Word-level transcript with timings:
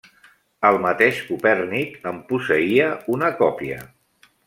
El 0.69 0.79
mateix 0.85 1.19
Copèrnic 1.27 2.01
en 2.15 2.19
posseïa 2.33 2.91
una 3.19 3.35
còpia. 3.45 3.83